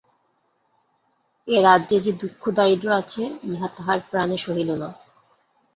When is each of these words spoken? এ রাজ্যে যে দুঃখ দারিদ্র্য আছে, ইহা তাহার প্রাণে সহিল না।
এ 1.47 1.57
রাজ্যে 1.61 1.97
যে 1.99 2.11
দুঃখ 2.21 2.41
দারিদ্র্য 2.49 2.93
আছে, 3.01 3.21
ইহা 3.43 3.67
তাহার 3.77 3.99
প্রাণে 4.09 4.37
সহিল 4.37 4.69
না। 4.73 4.89